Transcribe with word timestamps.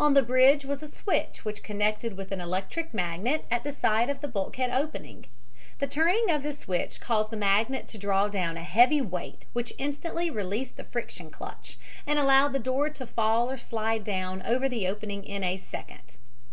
On 0.00 0.14
the 0.14 0.22
bridge 0.24 0.64
was 0.64 0.82
a 0.82 0.88
switch 0.88 1.44
which 1.44 1.62
connected 1.62 2.16
with 2.16 2.32
an 2.32 2.40
electric 2.40 2.92
magnet 2.92 3.44
at 3.52 3.62
the 3.62 3.70
side 3.72 4.10
of 4.10 4.20
the 4.20 4.26
bulkhead 4.26 4.68
opening. 4.72 5.26
The 5.78 5.86
turning 5.86 6.28
of 6.28 6.42
this 6.42 6.58
switch 6.58 7.00
caused 7.00 7.30
the 7.30 7.36
magnet 7.36 7.86
to 7.86 7.96
draw 7.96 8.26
down 8.26 8.56
a 8.56 8.64
heavy 8.64 9.00
weight, 9.00 9.44
which 9.52 9.72
instantly 9.78 10.28
released 10.28 10.76
the 10.76 10.82
friction 10.82 11.30
clutch, 11.30 11.78
and 12.04 12.18
allowed 12.18 12.52
the 12.52 12.58
door 12.58 12.90
to 12.90 13.06
fall 13.06 13.48
or 13.48 13.58
slide 13.58 14.02
down 14.02 14.42
over 14.42 14.68
the 14.68 14.88
opening 14.88 15.22
in 15.24 15.44
a 15.44 15.56
second. 15.56 16.16